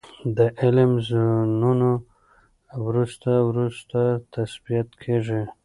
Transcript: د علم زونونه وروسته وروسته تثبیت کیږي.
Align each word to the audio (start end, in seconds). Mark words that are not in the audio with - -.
د 0.37 0.39
علم 0.61 0.91
زونونه 1.07 1.89
وروسته 2.87 3.29
وروسته 3.49 3.99
تثبیت 4.35 4.89
کیږي. 5.03 5.41